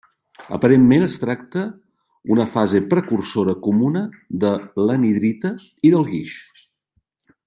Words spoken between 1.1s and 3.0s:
tracta una fase